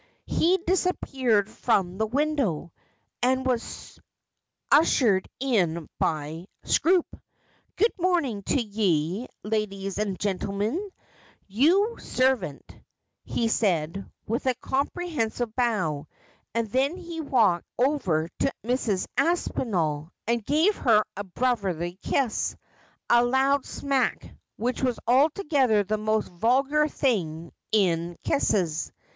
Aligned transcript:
He 0.25 0.57
disappeared 0.65 1.47
from 1.47 1.99
the 1.99 2.07
window, 2.07 2.73
and 3.21 3.45
was 3.45 3.99
ushered 4.71 5.29
in 5.39 5.87
by 5.99 6.47
Scroope. 6.63 7.21
'Good 7.75 7.93
mornin' 7.99 8.41
to 8.47 8.59
ye, 8.59 9.27
ladees 9.43 9.99
an' 9.99 10.15
gintlemen— 10.15 10.89
youi 11.51 12.01
servant,' 12.01 12.75
he 13.25 13.47
said, 13.47 14.09
with 14.25 14.47
a 14.47 14.55
comprehensive 14.55 15.55
bow, 15.55 16.07
and 16.55 16.67
then 16.71 16.97
he 16.97 17.21
walked 17.21 17.67
over 17.77 18.27
to 18.39 18.51
Mrs. 18.65 19.05
Aspinall, 19.17 20.11
and 20.25 20.43
gave 20.43 20.75
her 20.77 21.03
a 21.15 21.23
brotherly 21.23 21.99
kiss, 22.01 22.55
a 23.07 23.23
loud 23.23 23.67
smack, 23.67 24.33
which 24.57 24.81
was 24.81 24.97
altogether 25.05 25.83
the 25.83 25.99
most 25.99 26.27
vulgar 26.27 26.87
thing 26.87 27.51
in 27.71 28.17
kisses. 28.23 28.91